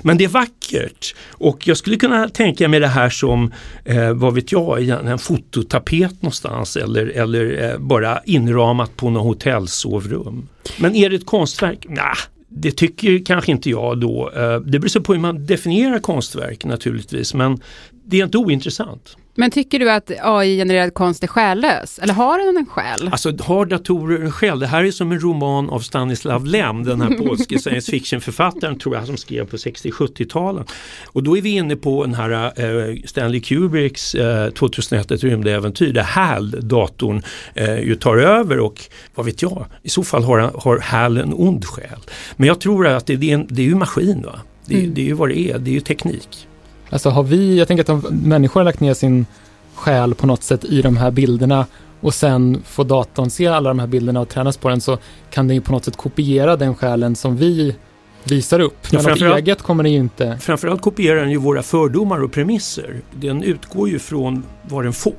men 0.02 0.18
det 0.18 0.24
är 0.24 0.28
vackert 0.28 1.14
och 1.30 1.68
jag 1.68 1.76
skulle 1.76 1.96
kunna 1.96 2.28
tänka 2.28 2.68
mig 2.68 2.80
det 2.80 2.86
här 2.86 3.10
som 3.10 3.52
eh, 3.84 4.12
vad 4.12 4.34
vet 4.34 4.52
jag, 4.52 4.88
en 4.88 5.18
fototapet 5.18 6.22
någonstans 6.22 6.76
eller, 6.76 7.06
eller 7.06 7.70
eh, 7.70 7.78
bara 7.78 8.20
inramat 8.24 8.96
på 8.96 9.10
något 9.10 9.22
hotellsovrum. 9.22 10.48
Men 10.78 10.94
är 10.94 11.10
det 11.10 11.16
ett 11.16 11.26
konstverk? 11.26 11.86
Nej, 11.88 12.14
det 12.48 12.70
tycker 12.70 13.24
kanske 13.24 13.52
inte 13.52 13.70
jag 13.70 13.98
då. 14.00 14.30
Det 14.64 14.78
beror 14.78 15.00
på 15.00 15.12
hur 15.12 15.20
man 15.20 15.46
definierar 15.46 15.98
konstverk 15.98 16.64
naturligtvis 16.64 17.34
men 17.34 17.60
det 18.04 18.20
är 18.20 18.24
inte 18.24 18.38
ointressant. 18.38 19.16
Men 19.34 19.50
tycker 19.50 19.78
du 19.78 19.90
att 19.90 20.10
AI-genererad 20.22 20.94
konst 20.94 21.22
är 21.22 21.26
själlös? 21.26 21.98
Eller 21.98 22.14
har 22.14 22.46
den 22.46 22.56
en 22.56 22.66
själ? 22.66 23.08
Alltså 23.12 23.36
har 23.40 23.66
datorer 23.66 24.20
en 24.24 24.32
själ? 24.32 24.58
Det 24.58 24.66
här 24.66 24.84
är 24.84 24.90
som 24.90 25.12
en 25.12 25.20
roman 25.20 25.70
av 25.70 25.80
Stanislav 25.80 26.46
Lem, 26.46 26.84
den 26.84 27.00
här 27.00 27.10
polske 27.10 27.58
science 27.62 27.90
fiction-författaren 27.90 28.78
tror 28.78 28.94
jag 28.96 29.06
som 29.06 29.16
skrev 29.16 29.46
på 29.46 29.56
60-70-talen. 29.56 30.64
Och 31.06 31.22
då 31.22 31.36
är 31.36 31.42
vi 31.42 31.50
inne 31.50 31.76
på 31.76 32.04
den 32.04 32.14
här 32.14 32.62
uh, 32.64 32.96
Stanley 33.04 33.40
Kubricks 33.40 34.14
uh, 34.14 34.48
2001 34.50 35.10
ett 35.10 35.24
rymdäventyr 35.24 35.92
där 35.92 36.02
HAL-datorn 36.02 37.22
uh, 37.60 37.80
ju 37.80 37.94
tar 37.94 38.16
över 38.16 38.58
och 38.58 38.80
vad 39.14 39.26
vet 39.26 39.42
jag, 39.42 39.66
i 39.82 39.88
så 39.88 40.04
fall 40.04 40.24
har, 40.24 40.38
har 40.38 40.78
HAL 40.78 41.16
en 41.18 41.34
ond 41.34 41.64
själ. 41.64 41.98
Men 42.36 42.48
jag 42.48 42.60
tror 42.60 42.86
att 42.86 43.06
det, 43.06 43.16
det, 43.16 43.30
är, 43.30 43.34
en, 43.34 43.46
det 43.50 43.62
är 43.62 43.66
ju 43.66 43.74
maskin 43.74 44.22
va? 44.22 44.40
Det, 44.66 44.74
mm. 44.74 44.94
det 44.94 45.00
är 45.00 45.06
ju 45.06 45.12
vad 45.12 45.28
det 45.28 45.38
är, 45.38 45.58
det 45.58 45.70
är 45.70 45.74
ju 45.74 45.80
teknik. 45.80 46.48
Alltså 46.92 47.10
har 47.10 47.22
vi, 47.22 47.58
jag 47.58 47.68
tänker 47.68 47.82
att 47.82 47.88
om 47.88 48.20
människor 48.24 48.60
har 48.60 48.64
lagt 48.64 48.80
ner 48.80 48.94
sin 48.94 49.26
själ 49.74 50.14
på 50.14 50.26
något 50.26 50.42
sätt 50.42 50.64
i 50.64 50.82
de 50.82 50.96
här 50.96 51.10
bilderna 51.10 51.66
och 52.00 52.14
sen 52.14 52.62
får 52.64 52.84
datorn 52.84 53.30
se 53.30 53.46
alla 53.46 53.70
de 53.70 53.78
här 53.78 53.86
bilderna 53.86 54.20
och 54.20 54.28
tränas 54.28 54.56
på 54.56 54.68
den 54.68 54.80
så 54.80 54.98
kan 55.30 55.48
den 55.48 55.54
ju 55.54 55.60
på 55.60 55.72
något 55.72 55.84
sätt 55.84 55.96
kopiera 55.96 56.56
den 56.56 56.74
själen 56.74 57.16
som 57.16 57.36
vi 57.36 57.76
visar 58.24 58.60
upp. 58.60 58.92
Men 58.92 59.16
ja, 59.16 59.36
eget 59.38 59.62
kommer 59.62 59.82
den 59.82 59.92
ju 59.92 59.98
inte. 59.98 60.38
Framförallt 60.40 60.82
kopierar 60.82 61.20
den 61.20 61.30
ju 61.30 61.36
våra 61.36 61.62
fördomar 61.62 62.22
och 62.22 62.32
premisser. 62.32 63.00
Den 63.10 63.42
utgår 63.42 63.88
ju 63.88 63.98
från 63.98 64.42
vad 64.62 64.84
den 64.84 64.92
får. 64.92 65.14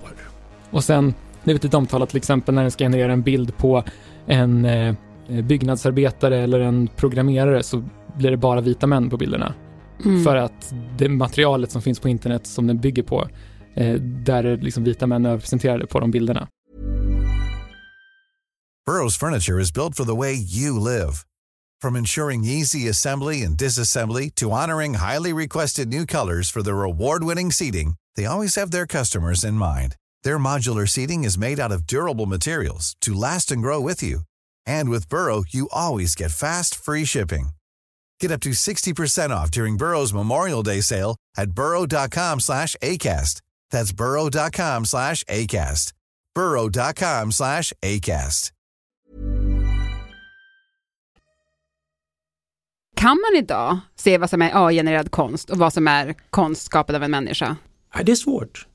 Och 0.71 0.83
sen, 0.83 1.13
nu 1.43 1.53
vet 1.53 1.65
ett 1.65 1.73
omtalat 1.73 2.09
till 2.09 2.17
exempel 2.17 2.55
när 2.55 2.61
den 2.61 2.71
ska 2.71 2.83
generera 2.83 3.13
en 3.13 3.21
bild 3.21 3.57
på 3.57 3.83
en 4.27 4.65
eh, 4.65 4.95
byggnadsarbetare 5.27 6.37
eller 6.37 6.59
en 6.59 6.89
programmerare 6.95 7.63
så 7.63 7.83
blir 8.17 8.31
det 8.31 8.37
bara 8.37 8.61
vita 8.61 8.87
män 8.87 9.09
på 9.09 9.17
bilderna. 9.17 9.53
Mm. 10.05 10.23
För 10.23 10.35
att 10.35 10.73
det 10.97 11.09
materialet 11.09 11.71
som 11.71 11.81
finns 11.81 11.99
på 11.99 12.09
internet 12.09 12.47
som 12.47 12.67
den 12.67 12.79
bygger 12.79 13.03
på, 13.03 13.29
eh, 13.73 13.93
där 14.01 14.43
är 14.43 14.57
liksom 14.57 14.83
vita 14.83 15.07
män 15.07 15.25
överrepresenterade 15.25 15.87
på 15.87 15.99
de 15.99 16.11
bilderna. 16.11 16.47
Burrows 18.85 19.17
furniture 19.17 19.61
is 19.61 19.71
built 19.71 19.95
for 19.95 20.05
the 20.05 20.15
way 20.15 20.33
you 20.33 20.77
live. 20.79 21.13
From 21.81 21.95
ensuring 21.95 22.43
easy 22.43 22.89
assembly 22.89 23.43
and 23.43 23.57
disassembly 23.57 24.29
to 24.35 24.51
honoring 24.51 24.95
highly 24.95 25.33
requested 25.33 25.87
new 25.87 26.05
colors 26.05 26.51
for 26.51 26.61
their 26.61 26.83
award-winning 26.83 27.51
seating, 27.51 27.95
they 28.15 28.25
always 28.25 28.55
have 28.55 28.71
their 28.71 28.85
customers 28.85 29.43
in 29.43 29.53
mind. 29.53 29.95
Their 30.23 30.37
modular 30.37 30.87
seating 30.87 31.23
is 31.23 31.37
made 31.37 31.59
out 31.59 31.71
of 31.71 31.87
durable 31.87 32.25
materials 32.25 32.95
to 33.01 33.13
last 33.13 33.51
and 33.51 33.61
grow 33.61 33.79
with 33.79 34.03
you. 34.03 34.21
And 34.65 34.89
with 34.89 35.09
Burrow, 35.09 35.43
you 35.49 35.67
always 35.71 36.15
get 36.15 36.31
fast, 36.31 36.75
free 36.75 37.05
shipping. 37.05 37.49
Get 38.21 38.31
up 38.31 38.41
to 38.41 38.49
60% 38.49 39.29
off 39.31 39.51
during 39.51 39.77
Burrow's 39.77 40.13
Memorial 40.13 40.63
Day 40.63 40.81
sale 40.81 41.15
at 41.37 41.51
burrow.com 41.51 42.39
slash 42.39 42.75
ACAST. 42.81 43.41
That's 43.71 43.91
burrow.com 43.91 44.85
slash 44.85 45.23
ACAST. 45.25 45.93
burrow.com 46.35 47.31
slash 47.31 47.73
ACAST. 47.81 48.53
Kan 52.95 53.17
man 53.17 53.43
idag 53.43 53.79
se 53.95 54.17
vad 54.17 54.29
som 54.29 54.41
är 54.41 54.67
AI-genererad 54.67 55.11
konst 55.11 55.49
och 55.49 55.57
vad 55.57 55.73
som 55.73 55.87
är 55.87 56.15
konst 56.29 56.65
skapad 56.65 56.95
av 56.95 57.03
en 57.03 57.11
människa? 57.11 57.55
det 58.03 58.11
är 58.11 58.15
svårt. 58.15 58.67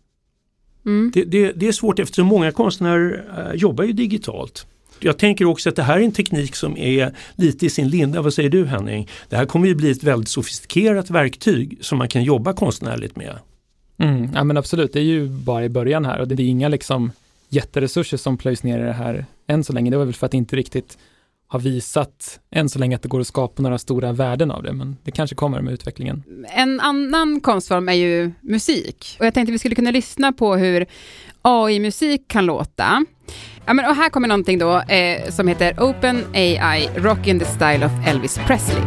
Mm. 0.86 1.10
Det, 1.14 1.24
det, 1.24 1.52
det, 1.52 1.68
är 1.68 1.72
svårt 1.72 1.98
eftersom 1.98 2.26
många 2.26 2.52
konstnärer 2.52 3.24
äh, 3.38 3.54
jobbar 3.54 3.84
ju 3.84 3.92
digitalt. 3.92 4.66
Jag 5.00 5.18
tänker 5.18 5.44
också 5.44 5.68
att 5.68 5.76
det 5.76 5.82
här 5.82 5.98
är 5.98 6.04
en 6.04 6.12
teknik 6.12 6.54
som 6.54 6.76
är 6.76 7.12
lite 7.34 7.66
i 7.66 7.70
sin 7.70 7.88
linda. 7.88 8.22
Vad 8.22 8.34
säger 8.34 8.50
du 8.50 8.66
Henning? 8.66 9.08
Det 9.28 9.36
här 9.36 9.46
kommer 9.46 9.66
ju 9.66 9.74
bli 9.74 9.90
ett 9.90 10.02
väldigt 10.02 10.28
sofistikerat 10.28 11.10
verktyg 11.10 11.78
som 11.80 11.98
man 11.98 12.08
kan 12.08 12.24
jobba 12.24 12.52
konstnärligt 12.52 13.16
med. 13.16 13.38
Mm, 13.98 14.30
ja 14.34 14.44
men 14.44 14.56
absolut, 14.56 14.92
det 14.92 15.00
är 15.00 15.04
ju 15.04 15.28
bara 15.28 15.64
i 15.64 15.68
början 15.68 16.04
här 16.04 16.20
och 16.20 16.28
det 16.28 16.42
är 16.42 16.46
inga 16.46 16.68
liksom 16.68 17.12
jätteresurser 17.48 18.16
som 18.16 18.38
plöjs 18.38 18.62
ner 18.62 18.78
i 18.78 18.82
det 18.82 18.92
här 18.92 19.26
än 19.46 19.64
så 19.64 19.72
länge. 19.72 19.90
Det 19.90 19.96
var 19.96 20.04
väl 20.04 20.14
för 20.14 20.26
att 20.26 20.32
det 20.32 20.38
inte 20.38 20.56
riktigt 20.56 20.98
har 21.50 21.58
visat 21.60 22.40
än 22.50 22.68
så 22.68 22.78
länge 22.78 22.96
att 22.96 23.02
det 23.02 23.08
går 23.08 23.20
att 23.20 23.26
skapa 23.26 23.62
några 23.62 23.78
stora 23.78 24.12
värden 24.12 24.50
av 24.50 24.62
det, 24.62 24.72
men 24.72 24.96
det 25.02 25.10
kanske 25.10 25.36
kommer 25.36 25.60
med 25.60 25.72
utvecklingen. 25.72 26.22
En 26.48 26.80
annan 26.80 27.40
konstform 27.40 27.88
är 27.88 27.92
ju 27.92 28.32
musik. 28.40 29.16
Och 29.20 29.26
jag 29.26 29.34
tänkte 29.34 29.52
vi 29.52 29.58
skulle 29.58 29.74
kunna 29.74 29.90
lyssna 29.90 30.32
på 30.32 30.56
hur 30.56 30.86
AI-musik 31.42 32.28
kan 32.28 32.46
låta. 32.46 33.04
Ja, 33.66 33.74
men, 33.74 33.84
och 33.84 33.94
här 33.96 34.08
kommer 34.10 34.28
någonting 34.28 34.58
då 34.58 34.80
eh, 34.80 35.30
som 35.30 35.48
heter 35.48 35.74
Open 35.78 36.24
AI 36.34 36.88
Rock 36.96 37.26
in 37.26 37.38
the 37.38 37.44
Style 37.44 37.86
of 37.86 37.92
Elvis 38.06 38.40
Presley. 38.46 38.82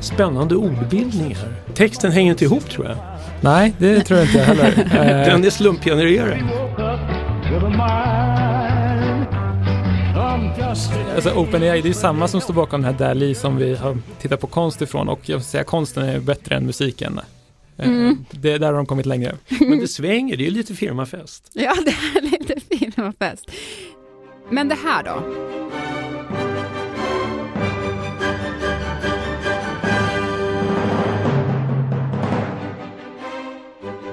Spännande 0.00 0.56
ordbildningar. 0.56 1.38
Texten 1.74 2.12
hänger 2.12 2.30
inte 2.30 2.44
ihop 2.44 2.70
tror 2.70 2.86
jag. 2.86 2.96
Nej, 3.40 3.74
det 3.78 4.00
tror 4.00 4.18
jag 4.20 4.28
inte 4.28 4.40
heller. 4.40 4.66
Eh, 4.96 5.26
Den 5.32 5.44
är 5.44 5.50
slumpgenererad. 5.50 6.38
Alltså 11.16 11.30
OpenAI, 11.30 11.80
det 11.80 11.88
är 11.88 11.92
samma 11.92 12.28
som 12.28 12.40
står 12.40 12.54
bakom 12.54 12.82
den 12.82 12.92
här 12.92 12.98
DALI 13.06 13.34
som 13.34 13.56
vi 13.56 13.74
har 13.76 13.98
tittat 14.20 14.40
på 14.40 14.46
konst 14.46 14.82
ifrån 14.82 15.08
och 15.08 15.20
jag 15.28 15.36
vill 15.36 15.44
säga 15.44 15.64
konsten 15.64 16.02
är 16.08 16.20
bättre 16.20 16.56
än 16.56 16.66
musiken. 16.66 17.20
Eh, 17.78 17.88
Mm. 17.88 18.24
Det, 18.30 18.58
där 18.58 18.66
har 18.66 18.72
de 18.72 18.86
kommit 18.86 19.06
längre. 19.06 19.36
Men 19.60 19.78
det 19.78 19.88
svänger, 19.88 20.36
det 20.36 20.42
är 20.42 20.44
ju 20.44 20.50
lite 20.50 20.74
firmafest. 20.74 21.50
Ja, 21.54 21.74
det 21.84 21.90
är 21.90 22.22
lite 22.22 22.60
firmafest. 22.60 23.50
Men 24.50 24.68
det 24.68 24.74
här 24.74 25.02
då? 25.02 25.22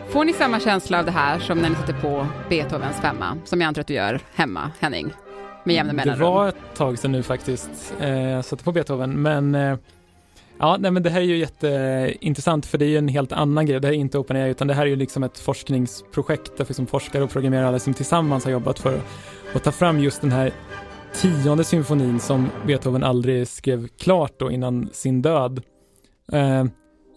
Får 0.10 0.26
ni 0.26 0.34
samma 0.34 0.60
känsla 0.60 1.00
av 1.00 1.06
det 1.06 1.12
här 1.12 1.40
som 1.40 1.58
när 1.58 1.70
ni 1.70 1.76
sätter 1.76 1.94
på 1.94 2.28
Beethovens 2.50 2.98
femma, 3.02 3.38
som 3.46 3.62
jag 3.62 3.68
antar 3.68 3.82
att 3.82 3.88
du 3.88 3.94
gör 3.94 4.20
hemma, 4.36 4.72
Henning? 4.80 5.14
Med 5.64 5.76
jämna 5.76 5.94
Det 5.94 5.98
mellanrum. 5.98 6.28
var 6.28 6.48
ett 6.48 6.56
tag 6.76 7.00
sedan 7.00 7.12
nu 7.12 7.24
faktiskt, 7.24 7.94
eh, 8.00 8.10
jag 8.22 8.46
satte 8.46 8.64
på 8.64 8.72
Beethoven, 8.72 9.22
men 9.22 9.56
eh, 9.56 9.78
ja, 10.60 10.78
nej, 10.80 10.92
men 10.92 11.04
det 11.04 11.10
här 11.10 11.22
är 11.22 11.26
ju 11.26 11.38
jätteintressant 11.38 12.66
för 12.66 12.78
det 12.78 12.86
är 12.86 12.90
ju 12.90 12.98
en 12.98 13.08
helt 13.08 13.32
annan 13.32 13.66
grej. 13.66 13.80
Det 13.80 13.88
här 13.88 13.94
är 13.94 13.98
inte 13.98 14.18
OpenAI 14.18 14.50
utan 14.50 14.68
det 14.68 14.74
här 14.74 14.82
är 14.82 14.88
ju 14.90 14.96
liksom 14.96 15.24
ett 15.24 15.40
forskningsprojekt 15.40 16.58
där 16.58 16.66
liksom 16.68 16.88
forskare 16.88 17.24
och 17.24 17.30
programmerare 17.30 17.80
som 17.80 17.94
tillsammans 17.94 18.46
har 18.46 18.52
jobbat 18.52 18.80
för 18.80 19.00
att 19.54 19.64
ta 19.64 19.72
fram 19.72 20.00
just 20.00 20.22
den 20.22 20.32
här 20.32 20.52
tionde 21.14 21.64
symfonin 21.64 22.20
som 22.20 22.50
Beethoven 22.68 23.04
aldrig 23.04 23.48
skrev 23.48 23.88
klart 23.88 24.40
då 24.40 24.52
innan 24.52 24.90
sin 24.94 25.22
död. 25.22 25.62
Eh, 26.32 26.66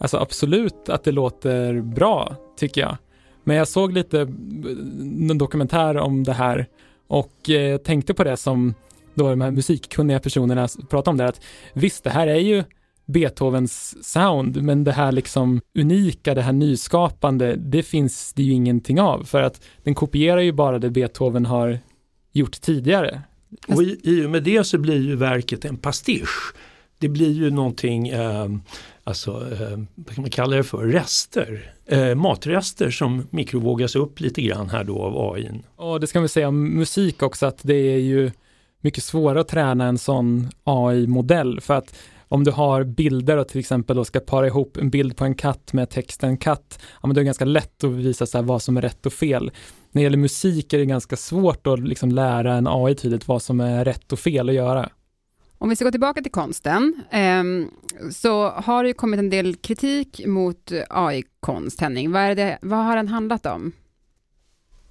alltså 0.00 0.18
absolut 0.18 0.88
att 0.88 1.04
det 1.04 1.12
låter 1.12 1.80
bra, 1.80 2.36
tycker 2.58 2.80
jag. 2.80 2.96
Men 3.44 3.56
jag 3.56 3.68
såg 3.68 3.92
lite 3.92 4.20
eh, 4.20 4.28
en 5.30 5.38
dokumentär 5.38 5.96
om 5.96 6.24
det 6.24 6.32
här 6.32 6.66
och 7.06 7.50
eh, 7.50 7.78
tänkte 7.78 8.14
på 8.14 8.24
det 8.24 8.36
som 8.36 8.74
då 9.14 9.30
de 9.30 9.40
här 9.40 9.50
musikkunniga 9.50 10.20
personerna 10.20 10.68
pratade 10.90 11.10
om 11.10 11.16
där, 11.16 11.24
att 11.24 11.40
visst, 11.72 12.04
det 12.04 12.10
här 12.10 12.26
är 12.26 12.40
ju 12.40 12.64
Beethovens 13.06 14.04
sound, 14.04 14.62
men 14.62 14.84
det 14.84 14.92
här 14.92 15.12
liksom 15.12 15.60
unika, 15.78 16.34
det 16.34 16.42
här 16.42 16.52
nyskapande, 16.52 17.56
det 17.56 17.82
finns 17.82 18.32
det 18.32 18.42
ju 18.42 18.52
ingenting 18.52 19.00
av, 19.00 19.24
för 19.24 19.42
att 19.42 19.60
den 19.82 19.94
kopierar 19.94 20.40
ju 20.40 20.52
bara 20.52 20.78
det 20.78 20.90
Beethoven 20.90 21.46
har 21.46 21.78
gjort 22.32 22.60
tidigare. 22.60 23.22
Och 23.68 23.82
i, 23.82 24.00
i 24.02 24.26
och 24.26 24.30
med 24.30 24.42
det 24.42 24.64
så 24.64 24.78
blir 24.78 25.02
ju 25.02 25.16
verket 25.16 25.64
en 25.64 25.76
pastisch. 25.76 26.54
Det 26.98 27.08
blir 27.08 27.32
ju 27.32 27.50
någonting, 27.50 28.08
eh, 28.08 28.48
alltså, 29.06 29.30
eh, 29.30 29.78
vad 29.94 30.14
kan 30.14 30.22
man 30.22 30.30
kalla 30.30 30.56
det 30.56 30.64
för, 30.64 30.86
rester. 30.86 31.72
Eh, 31.86 32.14
matrester 32.14 32.90
som 32.90 33.26
mikrovågas 33.30 33.96
upp 33.96 34.20
lite 34.20 34.42
grann 34.42 34.68
här 34.68 34.84
då 34.84 35.02
av 35.02 35.32
AI. 35.32 35.50
Ja, 35.78 35.98
det 35.98 36.06
ska 36.06 36.20
vi 36.20 36.28
säga 36.28 36.48
om 36.48 36.74
musik 36.74 37.22
också, 37.22 37.46
att 37.46 37.60
det 37.62 37.74
är 37.74 37.98
ju 37.98 38.30
mycket 38.80 39.04
svårare 39.04 39.40
att 39.40 39.48
träna 39.48 39.86
en 39.86 39.98
sån 39.98 40.48
AI-modell, 40.64 41.60
för 41.60 41.74
att 41.74 41.94
om 42.28 42.44
du 42.44 42.50
har 42.50 42.84
bilder 42.84 43.36
och 43.36 43.48
till 43.48 43.60
exempel 43.60 43.96
då 43.96 44.04
ska 44.04 44.20
para 44.20 44.46
ihop 44.46 44.76
en 44.76 44.90
bild 44.90 45.16
på 45.16 45.24
en 45.24 45.34
katt 45.34 45.72
med 45.72 45.90
texten 45.90 46.36
katt, 46.36 46.78
ja 47.02 47.06
men 47.06 47.14
det 47.14 47.20
är 47.20 47.24
ganska 47.24 47.44
lätt 47.44 47.84
att 47.84 47.90
visa 47.90 48.26
så 48.26 48.38
här 48.38 48.42
vad 48.42 48.62
som 48.62 48.76
är 48.76 48.82
rätt 48.82 49.06
och 49.06 49.12
fel. 49.12 49.50
När 49.90 50.00
det 50.00 50.02
gäller 50.02 50.18
musik 50.18 50.72
är 50.72 50.78
det 50.78 50.86
ganska 50.86 51.16
svårt 51.16 51.66
att 51.66 51.80
liksom 51.80 52.10
lära 52.10 52.54
en 52.54 52.66
AI 52.66 52.94
tydligt 52.94 53.28
vad 53.28 53.42
som 53.42 53.60
är 53.60 53.84
rätt 53.84 54.12
och 54.12 54.18
fel 54.18 54.48
att 54.48 54.54
göra. 54.54 54.88
Om 55.58 55.68
vi 55.68 55.76
ska 55.76 55.84
gå 55.84 55.90
tillbaka 55.90 56.22
till 56.22 56.32
konsten, 56.32 57.02
ehm, 57.10 57.70
så 58.10 58.48
har 58.48 58.82
det 58.82 58.88
ju 58.88 58.94
kommit 58.94 59.18
en 59.18 59.30
del 59.30 59.56
kritik 59.56 60.26
mot 60.26 60.72
AI-konst, 60.90 61.80
Henning. 61.80 62.12
Vad, 62.12 62.22
är 62.22 62.34
det, 62.34 62.58
vad 62.62 62.84
har 62.84 62.96
den 62.96 63.08
handlat 63.08 63.46
om? 63.46 63.72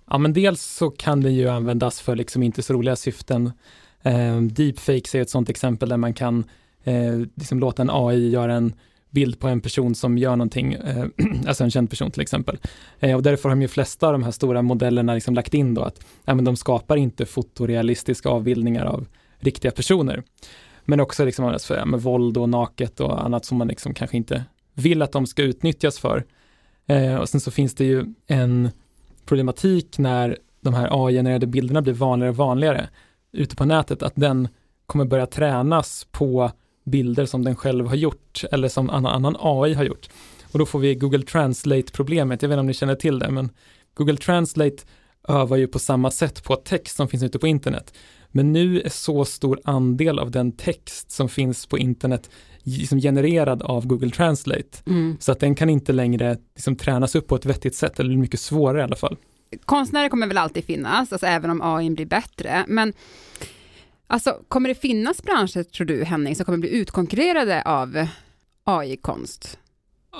Ja, 0.09 0.17
men 0.17 0.33
dels 0.33 0.61
så 0.61 0.89
kan 0.89 1.21
det 1.21 1.31
ju 1.31 1.49
användas 1.49 2.01
för 2.01 2.15
liksom 2.15 2.43
inte 2.43 2.61
så 2.61 2.73
roliga 2.73 2.95
syften. 2.95 3.51
Eh, 4.01 4.41
deepfakes 4.41 5.15
är 5.15 5.21
ett 5.21 5.29
sådant 5.29 5.49
exempel 5.49 5.89
där 5.89 5.97
man 5.97 6.13
kan 6.13 6.43
eh, 6.83 7.19
liksom 7.35 7.59
låta 7.59 7.81
en 7.81 7.89
AI 7.89 8.29
göra 8.29 8.53
en 8.53 8.73
bild 9.09 9.39
på 9.39 9.47
en 9.47 9.61
person 9.61 9.95
som 9.95 10.17
gör 10.17 10.35
någonting, 10.35 10.73
eh, 10.73 11.05
alltså 11.47 11.63
en 11.63 11.71
känd 11.71 11.89
person 11.89 12.11
till 12.11 12.21
exempel. 12.21 12.57
Eh, 12.99 13.15
och 13.15 13.23
därför 13.23 13.49
har 13.49 13.55
de 13.55 13.61
ju 13.61 13.67
flesta 13.67 14.07
av 14.07 14.13
de 14.13 14.23
här 14.23 14.31
stora 14.31 14.61
modellerna 14.61 15.13
liksom 15.13 15.33
lagt 15.33 15.53
in 15.53 15.73
då 15.73 15.81
att 15.81 16.05
ja, 16.25 16.35
men 16.35 16.45
de 16.45 16.55
skapar 16.55 16.97
inte 16.97 17.25
fotorealistiska 17.25 18.29
avbildningar 18.29 18.85
av 18.85 19.07
riktiga 19.45 19.71
personer. 19.71 20.23
Men 20.85 20.99
också 20.99 21.25
liksom 21.25 21.45
användas 21.45 21.65
för 21.65 21.77
ja, 21.77 21.85
med 21.85 22.01
våld 22.01 22.37
och 22.37 22.49
naket 22.49 22.99
och 22.99 23.25
annat 23.25 23.45
som 23.45 23.57
man 23.57 23.67
liksom 23.67 23.93
kanske 23.93 24.17
inte 24.17 24.43
vill 24.73 25.01
att 25.01 25.11
de 25.11 25.27
ska 25.27 25.43
utnyttjas 25.43 25.99
för. 25.99 26.25
Eh, 26.87 27.15
och 27.15 27.29
sen 27.29 27.41
så 27.41 27.51
finns 27.51 27.75
det 27.75 27.85
ju 27.85 28.05
en 28.27 28.69
problematik 29.25 29.97
när 29.97 30.37
de 30.61 30.73
här 30.73 30.89
AI-genererade 30.91 31.47
bilderna 31.47 31.81
blir 31.81 31.93
vanligare 31.93 32.29
och 32.29 32.37
vanligare 32.37 32.89
ute 33.31 33.55
på 33.55 33.65
nätet, 33.65 34.03
att 34.03 34.13
den 34.15 34.47
kommer 34.85 35.05
börja 35.05 35.25
tränas 35.25 36.07
på 36.11 36.51
bilder 36.85 37.25
som 37.25 37.43
den 37.43 37.55
själv 37.55 37.87
har 37.87 37.95
gjort 37.95 38.43
eller 38.51 38.67
som 38.67 38.89
annan, 38.89 39.11
annan 39.15 39.35
AI 39.39 39.73
har 39.73 39.83
gjort. 39.83 40.09
Och 40.51 40.59
då 40.59 40.65
får 40.65 40.79
vi 40.79 40.95
Google 40.95 41.23
Translate-problemet, 41.23 42.41
jag 42.41 42.49
vet 42.49 42.55
inte 42.55 42.59
om 42.59 42.67
ni 42.67 42.73
känner 42.73 42.95
till 42.95 43.19
det, 43.19 43.31
men 43.31 43.49
Google 43.93 44.17
Translate 44.17 44.77
övar 45.27 45.57
ju 45.57 45.67
på 45.67 45.79
samma 45.79 46.11
sätt 46.11 46.43
på 46.43 46.55
text 46.55 46.95
som 46.95 47.07
finns 47.07 47.23
ute 47.23 47.39
på 47.39 47.47
internet. 47.47 47.93
Men 48.35 48.53
nu 48.53 48.81
är 48.81 48.89
så 48.89 49.25
stor 49.25 49.59
andel 49.63 50.19
av 50.19 50.31
den 50.31 50.51
text 50.51 51.11
som 51.11 51.29
finns 51.29 51.65
på 51.65 51.77
internet 51.77 52.29
liksom 52.63 52.99
genererad 52.99 53.61
av 53.61 53.87
Google 53.87 54.09
Translate. 54.09 54.77
Mm. 54.87 55.17
Så 55.19 55.31
att 55.31 55.39
den 55.39 55.55
kan 55.55 55.69
inte 55.69 55.93
längre 55.93 56.37
liksom 56.55 56.75
tränas 56.75 57.15
upp 57.15 57.27
på 57.27 57.35
ett 57.35 57.45
vettigt 57.45 57.75
sätt, 57.75 57.99
eller 57.99 58.17
mycket 58.17 58.39
svårare 58.39 58.79
i 58.79 58.83
alla 58.83 58.95
fall. 58.95 59.17
Konstnärer 59.65 60.09
kommer 60.09 60.27
väl 60.27 60.37
alltid 60.37 60.65
finnas, 60.65 61.13
alltså 61.13 61.27
även 61.27 61.49
om 61.49 61.61
AI 61.61 61.89
blir 61.89 62.05
bättre, 62.05 62.65
men 62.67 62.93
alltså, 64.07 64.39
kommer 64.47 64.69
det 64.69 64.75
finnas 64.75 65.23
branscher, 65.23 65.63
tror 65.63 65.87
du, 65.87 66.03
Henning, 66.03 66.35
som 66.35 66.45
kommer 66.45 66.57
bli 66.57 66.69
utkonkurrerade 66.69 67.63
av 67.65 68.07
AI-konst? 68.63 69.59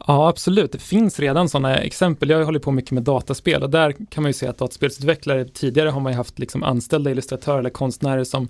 Ja, 0.08 0.30
absolut. 0.30 0.72
Det 0.72 0.80
finns 0.80 1.20
redan 1.20 1.50
sådana 1.50 1.78
exempel. 1.78 2.30
Jag 2.30 2.46
håller 2.46 2.60
på 2.60 2.72
mycket 2.72 2.92
med 2.92 3.04
dataspel 3.04 3.64
och 3.64 3.70
där 3.70 3.96
kan 4.10 4.24
man 4.24 4.30
ju 4.30 4.34
se 4.34 4.48
att 4.48 4.58
dataspelsutvecklare 4.58 5.46
tidigare 5.46 5.90
har 5.90 6.00
man 6.00 6.12
ju 6.12 6.18
haft 6.18 6.40
liksom 6.40 6.64
anställda 6.64 7.12
illustratörer 7.12 7.60
eller 7.60 7.70
konstnärer 7.70 8.24
som 8.24 8.48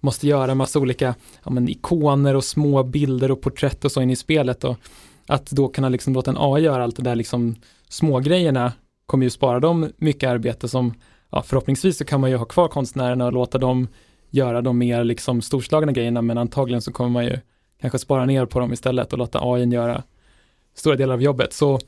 måste 0.00 0.28
göra 0.28 0.54
massa 0.54 0.78
olika 0.78 1.14
ja, 1.44 1.50
men, 1.50 1.68
ikoner 1.68 2.34
och 2.34 2.44
små 2.44 2.82
bilder 2.82 3.30
och 3.30 3.40
porträtt 3.40 3.84
och 3.84 3.92
så 3.92 4.02
in 4.02 4.10
i 4.10 4.16
spelet 4.16 4.64
och 4.64 4.76
att 5.26 5.50
då 5.50 5.68
kunna 5.68 5.88
liksom 5.88 6.14
låta 6.14 6.30
en 6.30 6.36
AI 6.40 6.62
göra 6.62 6.84
allt 6.84 6.96
det 6.96 7.02
där 7.02 7.14
liksom 7.14 7.54
smågrejerna 7.88 8.72
kommer 9.06 9.24
ju 9.26 9.30
spara 9.30 9.60
dem 9.60 9.90
mycket 9.96 10.30
arbete 10.30 10.68
som 10.68 10.94
ja, 11.30 11.42
förhoppningsvis 11.42 11.98
så 11.98 12.04
kan 12.04 12.20
man 12.20 12.30
ju 12.30 12.36
ha 12.36 12.44
kvar 12.44 12.68
konstnärerna 12.68 13.26
och 13.26 13.32
låta 13.32 13.58
dem 13.58 13.88
göra 14.30 14.62
de 14.62 14.78
mer 14.78 15.04
liksom 15.04 15.42
storslagna 15.42 15.92
grejerna 15.92 16.22
men 16.22 16.38
antagligen 16.38 16.82
så 16.82 16.92
kommer 16.92 17.10
man 17.10 17.24
ju 17.24 17.38
kanske 17.80 17.98
spara 17.98 18.24
ner 18.24 18.46
på 18.46 18.60
dem 18.60 18.72
istället 18.72 19.12
och 19.12 19.18
låta 19.18 19.38
AI 19.42 19.64
göra 19.64 20.02
stora 20.76 20.96
delar 20.96 21.14
av 21.14 21.22
jobbet. 21.22 21.52
Så 21.52 21.78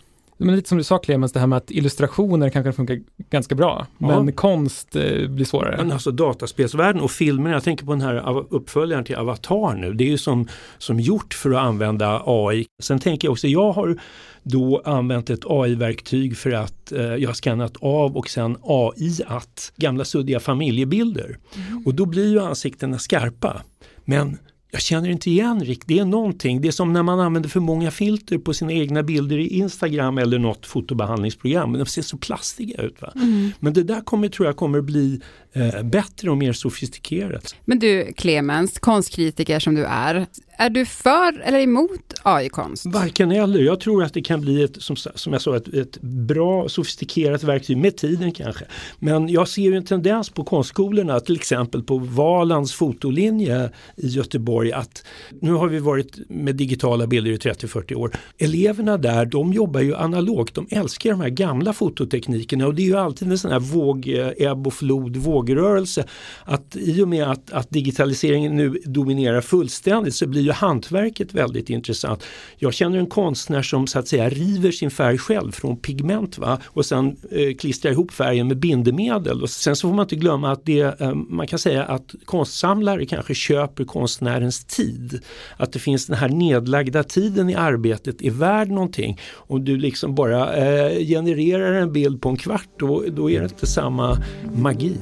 men 0.41 0.57
lite 0.57 0.69
som 0.69 0.79
du 0.79 0.85
sa 0.85 0.99
Clemens, 0.99 1.33
det 1.33 1.41
här 1.41 1.47
med 1.47 1.57
att 1.57 1.71
illustrationer 1.71 2.51
kanske 2.51 2.73
funkar 2.73 3.01
ganska 3.31 3.55
bra, 3.55 3.87
Ja. 3.99 4.23
men 4.23 4.33
konst 4.33 4.97
eh, 4.97 5.29
blir 5.29 5.45
svårare. 5.45 5.77
Men 5.77 5.93
alltså 5.93 6.11
dataspelsvärlden 6.11 7.03
och 7.03 7.11
filmerna, 7.11 7.51
jag 7.57 7.63
tänker 7.65 7.85
på 7.87 7.93
den 7.93 8.01
här 8.01 8.15
av- 8.15 8.47
uppföljaren 8.51 9.05
till 9.05 9.17
Avatar 9.17 9.75
nu, 9.75 9.93
det 9.95 10.05
är 10.05 10.09
ju 10.09 10.19
som, 10.19 10.49
som 10.79 11.01
gjort 11.01 11.35
för 11.35 11.51
att 11.51 11.59
använda 11.59 12.23
AI. 12.27 12.67
Sen 12.83 12.99
tänker 12.99 13.29
jag 13.29 13.33
också, 13.33 13.47
jag 13.49 13.73
har 13.73 13.99
då 14.43 14.83
använt 14.85 15.31
ett 15.31 15.45
AI-verktyg 15.47 16.37
för 16.37 16.51
att 16.53 16.93
eh, 16.93 17.03
jag 17.03 17.29
har 17.29 17.35
skannat 17.35 17.77
av 17.81 18.17
och 18.17 18.29
sen 18.31 18.57
AI-at 18.63 19.73
gamla 19.77 20.05
suddiga 20.05 20.41
familjebilder. 20.41 21.39
Och 21.87 21.95
då 21.95 22.07
blir 22.07 22.31
ju 22.31 22.41
ansiktena 22.41 22.99
skarpa. 22.99 23.63
Men 24.05 24.39
jag 24.71 24.81
känner 24.81 25.09
inte 25.09 25.31
igen 25.31 25.65
riktigt, 25.65 25.89
det 25.89 25.99
är 25.99 26.05
någonting, 26.05 26.61
det 26.61 26.69
är 26.69 26.73
som 26.73 26.93
när 26.93 27.03
man 27.03 27.21
använder 27.21 27.49
för 27.49 27.61
många 27.61 27.91
filter 27.91 28.39
på 28.39 28.55
sina 28.55 28.73
egna 28.73 29.03
bilder 29.03 29.39
i 29.39 29.47
Instagram 29.47 30.19
eller 30.19 30.39
något 30.39 30.67
fotobehandlingsprogram, 30.67 31.73
de 31.73 31.87
ser 31.87 32.03
så 32.03 32.17
plastiga 32.17 32.83
ut. 32.83 33.03
Va? 33.03 33.13
Men 33.61 33.73
det 33.73 33.83
där 33.83 34.01
kommer, 34.01 34.29
tror 34.29 34.47
jag 34.47 34.57
kommer 34.57 34.81
bli 34.81 35.21
eh, 35.53 35.83
bättre 35.83 36.31
och 36.31 36.37
mer 36.37 36.53
sofistikerat. 36.53 37.55
Men 37.65 37.79
du, 37.79 38.13
Clemens, 38.17 38.79
konstkritiker 38.79 39.61
som 39.61 39.75
du 39.75 39.85
är, 39.85 40.27
är 40.61 40.71
du 40.71 40.87
för 40.87 41.41
eller 41.41 41.59
emot 41.59 42.15
AI-konst? 42.23 42.87
Varken 42.87 43.33
eller. 43.33 43.61
Jag 43.61 43.81
tror 43.81 44.05
att 44.05 44.15
det 44.15 44.23
kan 44.23 44.41
bli 44.41 44.63
ett, 44.63 44.83
som, 44.83 44.97
som 44.97 45.33
jag 45.33 45.43
sa, 45.43 45.57
ett, 45.57 45.69
ett 45.69 46.01
bra 46.01 46.69
sofistikerat 46.69 47.43
verktyg 47.43 47.77
med 47.77 47.97
tiden 47.97 48.33
kanske. 48.33 48.65
Men 48.99 49.29
jag 49.29 49.49
ser 49.49 49.63
ju 49.63 49.77
en 49.77 49.85
tendens 49.85 50.31
på 50.31 50.45
konstskolorna, 50.45 51.21
till 51.21 51.35
exempel 51.35 51.83
på 51.83 51.99
Valands 51.99 52.73
fotolinje 52.73 53.71
i 53.97 54.07
Göteborg, 54.07 54.73
att 54.73 55.05
nu 55.41 55.53
har 55.53 55.69
vi 55.69 55.79
varit 55.79 56.19
med 56.29 56.57
digitala 56.57 57.07
bilder 57.07 57.31
i 57.31 57.37
30-40 57.37 57.95
år. 57.95 58.17
Eleverna 58.39 58.97
där, 58.97 59.27
de 59.27 59.53
jobbar 59.53 59.81
ju 59.81 59.95
analogt. 59.95 60.55
De 60.55 60.67
älskar 60.71 61.11
de 61.11 61.21
här 61.21 61.29
gamla 61.29 61.73
fototeknikerna 61.73 62.67
och 62.67 62.75
det 62.75 62.83
är 62.83 62.87
ju 62.87 62.97
alltid 62.97 63.31
en 63.31 63.39
sån 63.39 63.53
här 63.53 63.61
våg, 63.61 64.09
eh, 64.09 64.51
ebb 64.51 64.67
och 64.67 64.75
flod, 64.75 65.17
vågrörelse. 65.17 66.05
Att 66.45 66.77
i 66.77 67.03
och 67.03 67.09
med 67.09 67.31
att, 67.31 67.51
att 67.51 67.71
digitaliseringen 67.71 68.57
nu 68.57 68.79
dominerar 68.85 69.41
fullständigt 69.41 70.15
så 70.15 70.27
blir 70.27 70.48
ju 70.49 70.53
hantverket 70.53 71.35
väldigt 71.35 71.71
intressant. 71.71 72.25
Jag 72.57 72.75
känner 72.75 72.99
en 72.99 73.07
konstnär 73.07 73.63
som 73.63 73.87
så 73.87 73.99
att 73.99 74.09
säga 74.09 74.29
river 74.29 74.71
sin 74.71 74.91
färg 74.91 75.19
själv 75.19 75.53
från 75.53 75.77
pigment 75.77 76.39
va? 76.39 76.59
och 76.67 76.87
sen 76.87 77.17
eh, 77.31 77.55
klistrar 77.55 77.93
ihop 77.93 78.13
färgen 78.13 78.49
med 78.49 78.57
bindemedel. 78.57 79.43
Och 79.43 79.51
sen 79.51 79.77
så 79.77 79.89
får 79.89 79.95
man 79.95 80.05
inte 80.05 80.17
glömma 80.17 80.53
att 80.53 80.67
det, 80.67 81.01
eh, 81.01 81.15
man 81.15 81.47
kan 81.47 81.59
säga 81.59 81.85
att 81.85 82.15
konstsamlare 82.25 83.07
kanske 83.07 83.35
köper 83.35 83.85
konstnärens 83.85 84.65
tid. 84.65 85.21
Att 85.57 85.73
det 85.73 85.79
finns 85.79 86.07
den 86.07 86.17
här 86.17 86.29
nedlagda 86.29 87.05
tiden 87.05 87.51
i 87.51 87.55
arbetet 87.55 88.23
är 88.23 88.31
värd 88.31 88.69
någonting. 88.69 89.21
Om 89.35 89.65
du 89.65 89.77
liksom 89.77 90.15
bara 90.15 90.57
eh, 90.57 91.07
genererar 91.07 91.73
en 91.73 91.93
bild 91.93 92.23
på 92.23 92.29
en 92.29 92.37
kvart 92.37 92.69
då, 92.79 93.05
då 93.09 93.31
är 93.31 93.39
det 93.41 93.45
inte 93.45 93.67
samma 93.67 94.23
magi. 94.57 94.97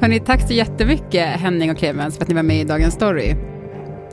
Hörrni, 0.00 0.20
tack 0.20 0.48
så 0.48 0.54
jättemycket 0.54 1.40
Henning 1.40 1.70
och 1.70 1.78
Clemens 1.78 2.16
för 2.16 2.22
att 2.22 2.28
ni 2.28 2.34
var 2.34 2.42
med 2.42 2.60
i 2.60 2.64
Dagens 2.64 2.94
Story. 2.94 3.53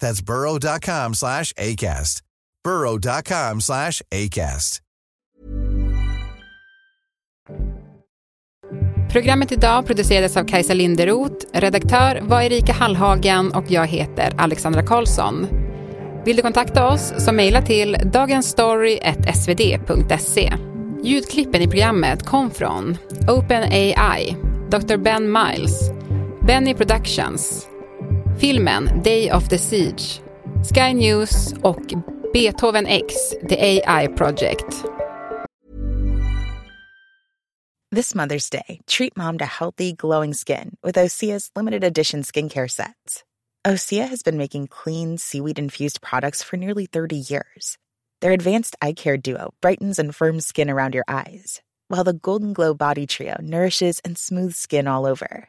That's 0.00 0.20
burrow.com 0.20 1.14
slash 1.14 1.52
ACAST. 1.52 2.22
burrow.com 2.64 3.60
slash 3.60 4.02
ACAST. 4.14 4.80
Programmet 9.12 9.52
idag 9.52 9.86
producerades 9.86 10.36
av 10.36 10.44
Kajsa 10.44 10.74
Linderoth, 10.74 11.46
redaktör 11.52 12.20
var 12.22 12.42
Erika 12.42 12.72
Hallhagen 12.72 13.52
och 13.52 13.64
jag 13.68 13.86
heter 13.86 14.32
Alexandra 14.38 14.82
Karlsson. 14.82 15.46
Vill 16.24 16.36
du 16.36 16.42
kontakta 16.42 16.88
oss 16.88 17.12
så 17.18 17.32
mejla 17.32 17.62
till 17.62 17.96
dagensstory.svd.se. 18.12 20.52
Ljudklippen 21.02 21.62
i 21.62 21.68
programmet 21.68 22.22
kom 22.22 22.50
från 22.50 22.96
OpenAI, 23.28 24.36
Dr. 24.70 24.96
Ben 24.96 25.32
Miles, 25.32 25.90
Benny 26.46 26.74
Productions, 26.74 27.66
filmen 28.38 29.00
Day 29.02 29.30
of 29.30 29.48
the 29.48 29.56
Siege, 29.56 30.20
Sky 30.62 30.92
News 30.92 31.54
och 31.62 31.80
Beethoven 32.32 32.86
X, 32.86 33.34
The 33.48 33.56
AI 33.58 34.08
Project. 34.08 34.84
This 37.90 38.14
Mother's 38.14 38.50
Day, 38.50 38.80
treat 38.86 39.16
mom 39.16 39.38
to 39.38 39.46
healthy, 39.46 39.94
glowing 39.94 40.34
skin 40.34 40.76
with 40.82 40.96
Osea's 40.96 41.50
limited 41.56 41.82
edition 41.82 42.22
skincare 42.22 42.70
sets. 42.70 43.24
Osea 43.66 44.06
has 44.06 44.22
been 44.22 44.36
making 44.36 44.66
clean, 44.66 45.16
seaweed 45.16 45.58
infused 45.58 46.02
products 46.02 46.42
for 46.42 46.58
nearly 46.58 46.84
30 46.86 47.16
years. 47.16 47.78
Their 48.20 48.32
advanced 48.32 48.76
eye 48.82 48.92
care 48.92 49.16
duo 49.16 49.54
brightens 49.62 49.98
and 49.98 50.14
firms 50.14 50.46
skin 50.46 50.68
around 50.68 50.94
your 50.94 51.04
eyes, 51.08 51.62
while 51.88 52.04
the 52.04 52.12
Golden 52.12 52.52
Glow 52.52 52.74
Body 52.74 53.06
Trio 53.06 53.36
nourishes 53.40 53.98
and 54.04 54.18
smooths 54.18 54.58
skin 54.58 54.86
all 54.86 55.06
over. 55.06 55.48